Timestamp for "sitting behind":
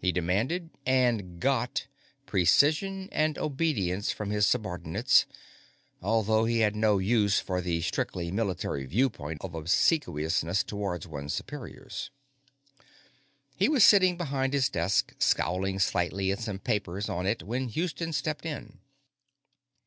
13.84-14.54